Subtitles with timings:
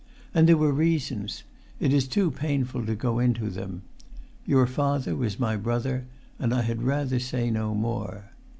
[0.33, 1.43] And there were reasons;
[1.79, 3.83] it is too painful to go into them;
[4.47, 6.07] your father was my brother,
[6.39, 8.31] and I had rather say no more.